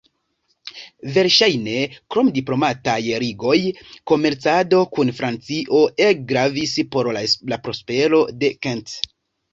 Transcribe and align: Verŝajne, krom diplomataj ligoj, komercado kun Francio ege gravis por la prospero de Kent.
Verŝajne, 1.17 1.73
krom 2.15 2.31
diplomataj 2.37 2.95
ligoj, 3.25 3.57
komercado 4.13 4.81
kun 4.97 5.13
Francio 5.21 5.83
ege 6.07 6.27
gravis 6.33 6.77
por 6.97 7.11
la 7.21 7.61
prospero 7.69 8.25
de 8.43 8.51
Kent. 8.67 8.97